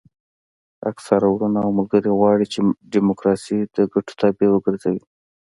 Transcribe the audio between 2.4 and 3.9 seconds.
چې ډیموکراسي د